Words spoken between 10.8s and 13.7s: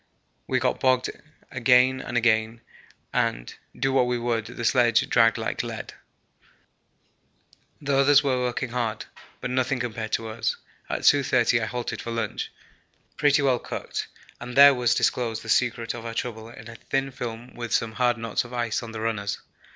At 2.30 I halted for lunch, pretty well